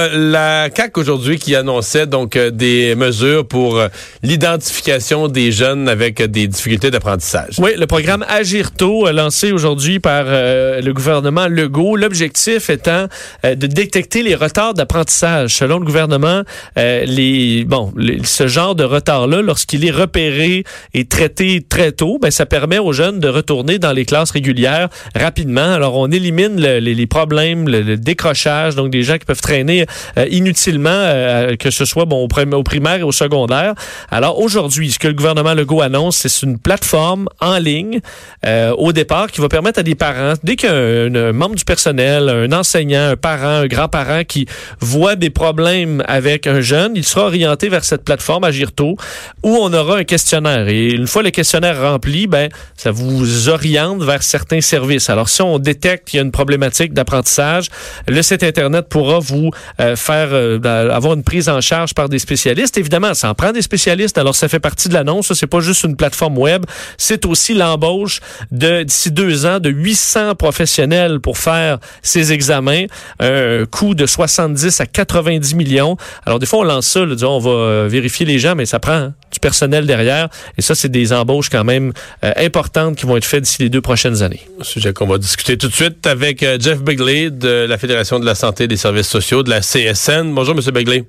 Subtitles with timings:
[0.00, 3.88] Euh, la CAC aujourd'hui qui annonçait donc euh, des mesures pour euh,
[4.22, 7.56] l'identification des jeunes avec des difficultés d'apprentissage.
[7.58, 13.08] Oui, le programme Agirto lancé aujourd'hui par le gouvernement Legault, l'objectif étant
[13.44, 15.56] de détecter les retards d'apprentissage.
[15.56, 16.42] Selon le gouvernement,
[16.76, 17.92] les bon,
[18.24, 20.64] ce genre de retard-là, lorsqu'il est repéré
[20.94, 24.88] et traité très tôt, ben ça permet aux jeunes de retourner dans les classes régulières
[25.14, 25.74] rapidement.
[25.74, 29.81] Alors on élimine les problèmes, le décrochage, donc des gens qui peuvent traîner
[30.18, 33.74] euh, inutilement, euh, que ce soit bon au, primaire et au secondaire.
[34.10, 38.00] Alors aujourd'hui, ce que le gouvernement Legault annonce, c'est une plateforme en ligne
[38.46, 42.52] euh, au départ qui va permettre à des parents, dès qu'un membre du personnel, un
[42.52, 44.46] enseignant, un parent, un grand-parent qui
[44.80, 48.96] voit des problèmes avec un jeune, il sera orienté vers cette plateforme Agirto
[49.42, 50.68] où on aura un questionnaire.
[50.68, 55.10] Et une fois le questionnaire rempli, ben ça vous oriente vers certains services.
[55.10, 57.68] Alors si on détecte qu'il y a une problématique d'apprentissage,
[58.08, 60.58] le site internet pourra vous euh, faire euh,
[60.90, 62.78] avoir une prise en charge par des spécialistes.
[62.78, 64.18] Évidemment, ça en prend des spécialistes.
[64.18, 65.32] Alors, ça fait partie de l'annonce.
[65.32, 66.64] C'est pas juste une plateforme web.
[66.98, 68.20] C'est aussi l'embauche
[68.50, 72.84] de d'ici deux ans de 800 professionnels pour faire ces examens.
[73.20, 75.96] Un coût de 70 à 90 millions.
[76.26, 77.04] Alors, des fois, on lance ça.
[77.04, 80.28] Là, on va euh, vérifier les gens, mais ça prend hein, du personnel derrière.
[80.58, 81.92] Et ça, c'est des embauches quand même
[82.36, 84.40] importantes qui vont être faites d'ici les deux prochaines années.
[84.60, 88.26] Un sujet qu'on va discuter tout de suite avec Jeff Bigley de la Fédération de
[88.26, 90.32] la santé et des services sociaux de la CSN.
[90.34, 90.62] Bonjour, M.
[90.72, 91.04] Begley.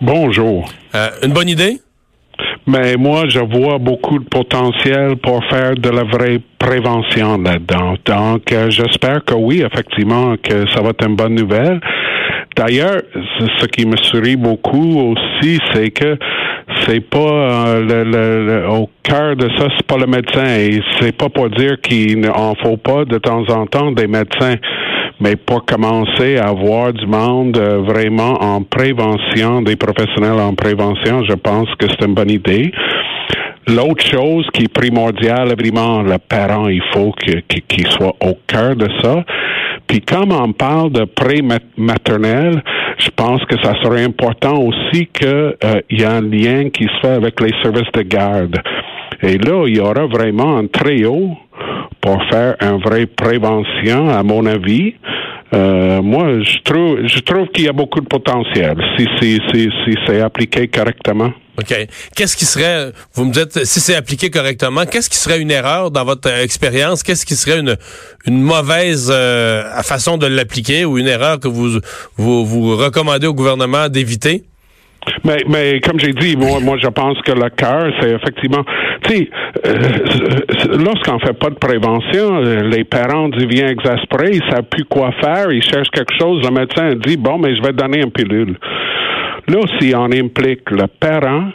[0.00, 0.66] Bonjour.
[0.94, 1.78] Euh, une bonne idée?
[2.66, 7.96] Mais moi, je vois beaucoup de potentiel pour faire de la vraie prévention là-dedans.
[8.06, 11.80] Donc, euh, j'espère que oui, effectivement, que ça va être une bonne nouvelle.
[12.60, 13.00] D'ailleurs,
[13.58, 16.18] ce qui me sourit beaucoup aussi, c'est que
[16.84, 20.44] c'est pas euh, le, au cœur de ça, c'est pas le médecin.
[20.44, 24.56] Et c'est pas pour dire qu'il n'en faut pas de temps en temps des médecins
[25.22, 31.24] mais pour commencer à avoir du monde euh, vraiment en prévention, des professionnels en prévention,
[31.24, 32.72] je pense que c'est une bonne idée.
[33.68, 38.88] L'autre chose qui est primordiale, évidemment, le parent, il faut qu'il soit au cœur de
[39.02, 39.24] ça.
[39.90, 42.62] Puis comme on parle de pré-maternel,
[42.96, 47.00] je pense que ça serait important aussi qu'il euh, y ait un lien qui se
[47.02, 48.56] fait avec les services de garde.
[49.20, 51.36] Et là, il y aura vraiment un trio
[52.00, 54.94] pour faire une vraie prévention, à mon avis.
[55.52, 59.68] Euh, moi, je trouve, je trouve qu'il y a beaucoup de potentiel si, si, si,
[59.84, 61.32] si c'est appliqué correctement.
[61.58, 61.74] OK.
[62.16, 65.90] Qu'est-ce qui serait, vous me dites, si c'est appliqué correctement, qu'est-ce qui serait une erreur
[65.90, 67.02] dans votre expérience?
[67.02, 67.76] Qu'est-ce qui serait une,
[68.26, 71.80] une mauvaise euh, façon de l'appliquer ou une erreur que vous,
[72.16, 74.44] vous, vous recommandez au gouvernement d'éviter?
[75.24, 78.64] Mais, mais comme j'ai dit, moi, moi, je pense que le cœur, c'est effectivement,
[79.02, 79.30] tu sais,
[79.66, 85.12] euh, lorsqu'on fait pas de prévention, euh, les parents deviennent exaspérés, ils savent plus quoi
[85.20, 88.56] faire, ils cherchent quelque chose, le médecin dit, bon, mais je vais donner une pilule.
[89.48, 91.50] Là, si on implique le parent,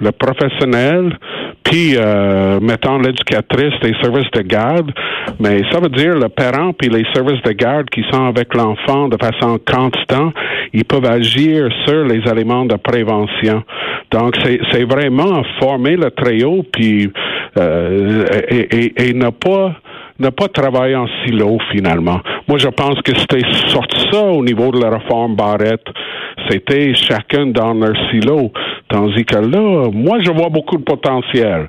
[0.00, 1.18] le professionnel,
[1.68, 4.90] puis euh, mettons l'éducatrice des services de garde,
[5.38, 9.08] mais ça veut dire le parent puis les services de garde qui sont avec l'enfant
[9.08, 10.34] de façon constante,
[10.72, 13.62] ils peuvent agir sur les éléments de prévention.
[14.10, 17.10] Donc c'est vraiment former le trio puis
[17.58, 19.74] euh, et, et, et ne pas
[20.18, 22.20] ne pas travailler en silo finalement.
[22.48, 25.86] Moi, je pense que c'était sorti ça au niveau de la réforme Barrette.
[26.50, 28.52] C'était chacun dans leur silo.
[28.88, 31.66] Tandis que là, moi, je vois beaucoup de potentiel.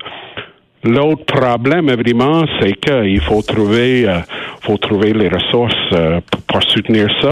[0.82, 4.20] L'autre problème, évidemment, c'est qu'il faut trouver, euh,
[4.62, 7.28] faut trouver les ressources euh, pour, soutenir ça.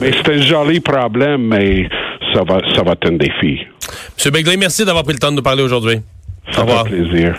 [0.00, 1.88] Mais c'est un joli problème, mais
[2.34, 3.60] ça va, ça va être un défi.
[4.16, 6.00] Monsieur Begley, merci d'avoir pris le temps de nous parler aujourd'hui.
[6.56, 6.84] Au revoir.
[6.84, 7.36] plaisir.